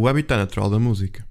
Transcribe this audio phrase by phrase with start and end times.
[0.00, 1.26] o habitat natural da música.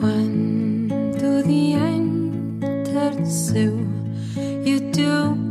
[0.00, 1.88] Quando o dia
[2.58, 3.78] entardeceu
[4.66, 5.41] e o teu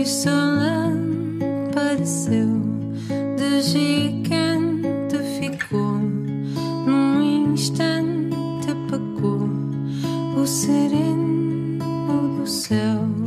[0.00, 0.32] e sol
[1.68, 2.48] apareceu.
[3.36, 5.98] De gigante ficou.
[6.86, 9.48] Num instante apagou.
[10.36, 13.19] O sereno do céu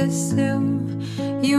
[0.00, 0.62] arrefeceu
[1.42, 1.54] e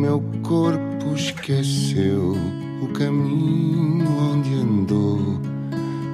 [0.00, 2.34] meu corpo esqueceu
[2.82, 5.38] o caminho onde andou,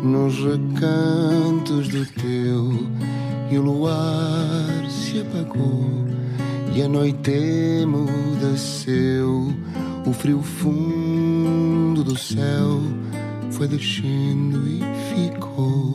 [0.03, 2.73] nos recantos do teu,
[3.49, 5.87] e o luar se apagou.
[6.75, 7.31] E a noite
[7.83, 9.55] emudeceu,
[10.05, 12.81] o frio fundo do céu
[13.53, 14.81] foi descendo e
[15.15, 15.95] ficou.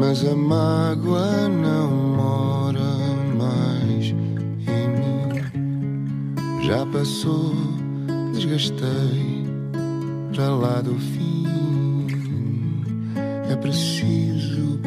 [0.00, 2.80] Mas a mágoa não mora
[3.36, 5.28] mais em mim.
[6.64, 7.52] Já passou,
[8.32, 9.44] desgastei
[10.32, 12.06] para lá do fim.
[13.50, 14.80] É preciso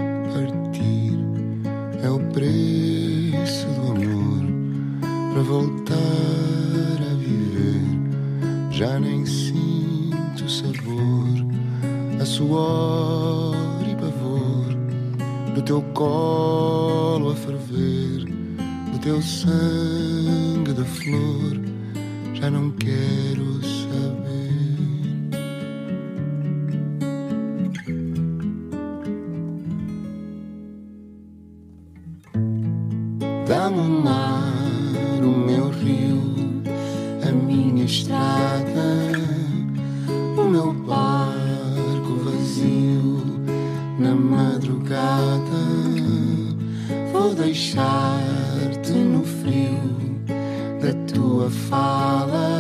[15.54, 18.26] do teu colo a ferver,
[18.92, 21.60] do teu sangue de flor,
[22.34, 23.84] já não quero saber.
[33.48, 36.64] Dá-me o mar, o meu rio,
[37.28, 38.93] a minha estrada,
[44.94, 45.74] madrugada.
[47.12, 49.80] Vou deixar-te no frio
[50.80, 52.60] da tua fala,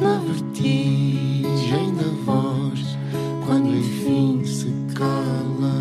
[0.00, 2.80] na vertigem da voz,
[3.46, 5.78] quando enfim se cala.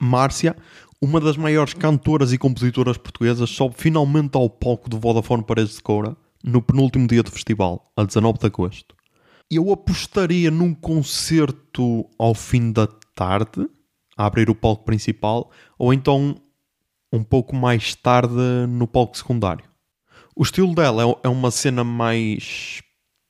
[0.00, 0.54] Márcia,
[1.00, 5.82] uma das maiores cantoras e compositoras portuguesas, sobe finalmente ao palco do Vodafone Paredes de
[5.82, 8.94] Coura no penúltimo dia do festival, a 19 de agosto.
[9.50, 13.66] Eu apostaria num concerto ao fim da tarde,
[14.16, 16.36] a abrir o palco principal, ou então
[17.10, 18.34] um pouco mais tarde
[18.68, 19.64] no palco secundário.
[20.36, 22.82] O estilo dela é- é uma cena mais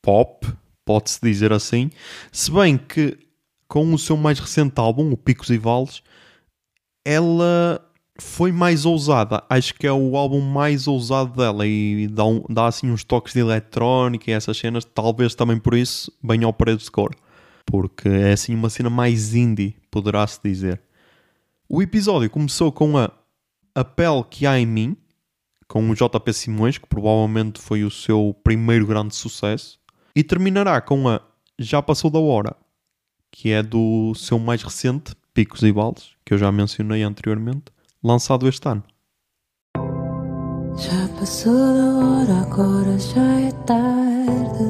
[0.02, 0.46] pop,
[0.84, 1.90] pode-se dizer assim,
[2.32, 3.16] se bem que
[3.68, 6.02] com o seu mais recente álbum, o Picos e Vales,
[7.04, 7.80] ela
[8.20, 9.42] foi mais ousada.
[9.48, 13.32] Acho que é o álbum mais ousado dela e dá, um- dá assim uns toques
[13.32, 14.84] de eletrónica e essas cenas.
[14.84, 17.14] Talvez também por isso venha ao Paredes de Cor.
[17.66, 20.80] Porque é assim uma cena mais indie, poderá-se dizer.
[21.68, 23.10] O episódio começou com a
[23.74, 24.96] A Pele que Há em Mim,
[25.66, 29.80] com o JP Simões, que provavelmente foi o seu primeiro grande sucesso.
[30.14, 31.20] E terminará com a
[31.58, 32.54] Já Passou da Hora,
[33.32, 37.64] que é do seu mais recente, Picos e Vales, que eu já mencionei anteriormente,
[38.04, 38.84] lançado este ano.
[40.76, 44.66] Já passou da hora, agora já é tarde.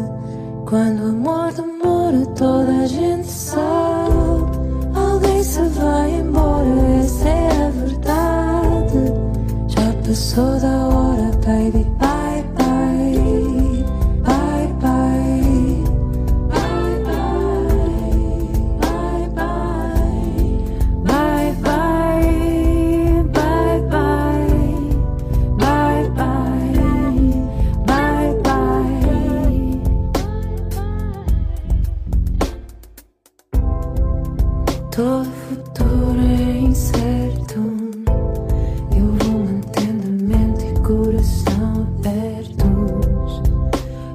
[0.67, 4.59] Quando o amor demora, toda a gente sabe.
[4.95, 6.69] Alguém se vai embora,
[7.01, 8.99] essa é a verdade.
[9.69, 11.94] Já passou da hora, baby.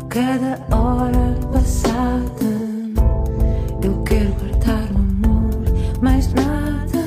[0.10, 2.50] Cada hora passada,
[3.84, 7.04] eu quero guardar o amor, mais nada.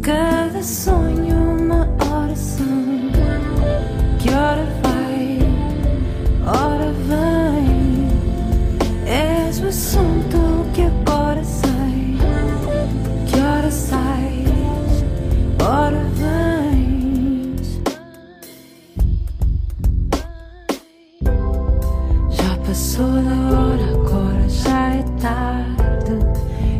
[0.00, 0.99] Cada sonho,
[22.70, 26.14] Passou da hora, agora já é tarde.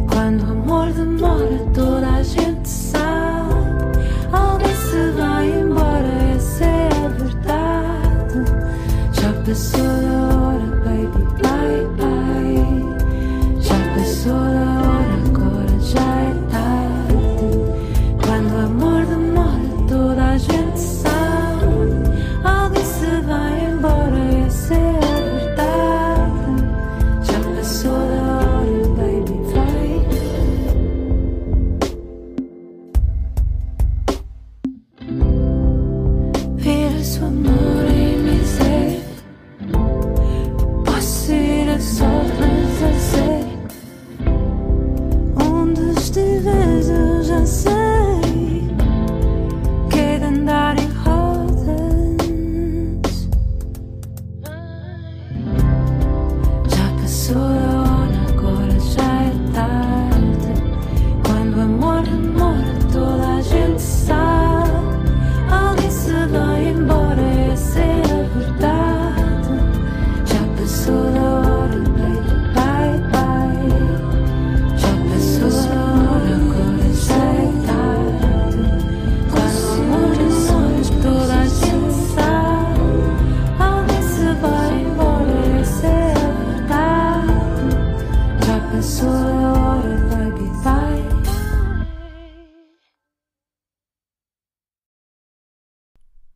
[0.08, 3.98] Quando o amor demora, toda a gente sabe.
[4.30, 6.06] Alguém se vai embora,
[6.36, 8.44] essa é a verdade.
[9.14, 10.39] Já passou da hora,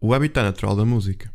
[0.06, 1.32] O habitat natural da música.